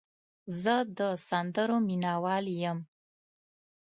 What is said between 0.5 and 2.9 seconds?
زه د سندرو مینه وال یم.